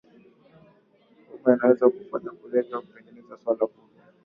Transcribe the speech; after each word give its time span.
umma 1.33 1.49
inaweza 1.55 1.85
kufanya 1.95 2.29
kulevya 2.37 2.73
au 2.77 2.83
utegemezi 2.85 3.37
suala 3.41 3.65
kubwa 3.71 3.99